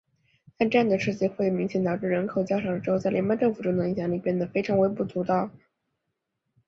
[0.57, 5.51] 但这样的设计会明显导致人口较少的州在联邦政府中的影响力变得非常微不足道。